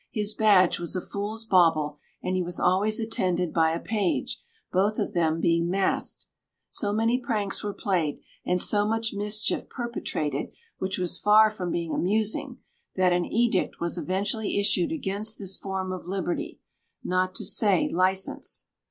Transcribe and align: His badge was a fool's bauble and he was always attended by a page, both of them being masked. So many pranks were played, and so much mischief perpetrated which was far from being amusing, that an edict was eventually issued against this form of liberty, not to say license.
His 0.09 0.33
badge 0.33 0.79
was 0.79 0.95
a 0.95 0.99
fool's 0.99 1.45
bauble 1.45 1.99
and 2.23 2.35
he 2.35 2.41
was 2.41 2.59
always 2.59 2.99
attended 2.99 3.53
by 3.53 3.69
a 3.69 3.79
page, 3.79 4.41
both 4.71 4.97
of 4.97 5.13
them 5.13 5.39
being 5.39 5.69
masked. 5.69 6.25
So 6.71 6.91
many 6.91 7.19
pranks 7.19 7.63
were 7.63 7.71
played, 7.71 8.19
and 8.43 8.59
so 8.59 8.87
much 8.87 9.13
mischief 9.13 9.69
perpetrated 9.69 10.53
which 10.79 10.97
was 10.97 11.19
far 11.19 11.51
from 11.51 11.69
being 11.71 11.93
amusing, 11.93 12.57
that 12.95 13.13
an 13.13 13.25
edict 13.25 13.79
was 13.79 13.95
eventually 13.99 14.59
issued 14.59 14.91
against 14.91 15.37
this 15.37 15.55
form 15.55 15.91
of 15.91 16.07
liberty, 16.07 16.59
not 17.03 17.35
to 17.35 17.45
say 17.45 17.87
license. 17.87 18.65